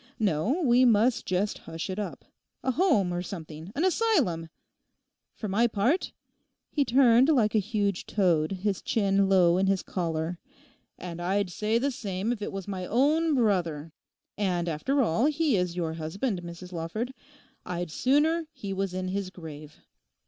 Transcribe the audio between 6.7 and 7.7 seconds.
he turned like a